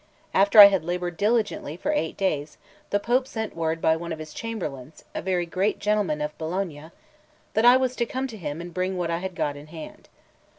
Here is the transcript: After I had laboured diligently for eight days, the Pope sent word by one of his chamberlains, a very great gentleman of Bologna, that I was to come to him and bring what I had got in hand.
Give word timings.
After 0.33 0.57
I 0.59 0.65
had 0.65 0.83
laboured 0.83 1.15
diligently 1.15 1.77
for 1.77 1.91
eight 1.91 2.17
days, 2.17 2.57
the 2.89 2.99
Pope 2.99 3.27
sent 3.27 3.55
word 3.55 3.79
by 3.79 3.95
one 3.95 4.11
of 4.11 4.17
his 4.17 4.33
chamberlains, 4.33 5.05
a 5.13 5.21
very 5.21 5.45
great 5.45 5.77
gentleman 5.77 6.21
of 6.21 6.35
Bologna, 6.39 6.89
that 7.53 7.65
I 7.65 7.77
was 7.77 7.95
to 7.97 8.07
come 8.07 8.25
to 8.29 8.37
him 8.37 8.61
and 8.61 8.73
bring 8.73 8.97
what 8.97 9.11
I 9.11 9.19
had 9.19 9.35
got 9.35 9.55
in 9.55 9.67
hand. 9.67 10.09